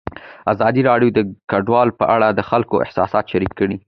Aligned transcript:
ازادي 0.53 0.81
راډیو 0.89 1.09
د 1.13 1.19
کډوال 1.51 1.89
په 1.99 2.05
اړه 2.15 2.27
د 2.31 2.39
خلکو 2.49 2.75
احساسات 2.85 3.25
شریک 3.31 3.51
کړي. 3.59 3.77